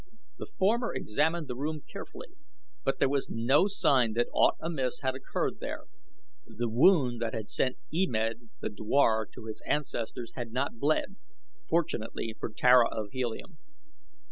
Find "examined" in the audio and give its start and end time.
0.91-1.47